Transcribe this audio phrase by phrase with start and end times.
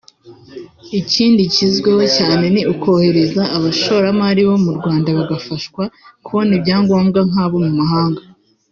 [0.99, 5.83] Ikindi cyizweho cyane ni ukorohereza abashoramari bo mu Rwanda bagafashwa
[6.25, 8.21] kubona ibyangombwa nk’abo mu mahanga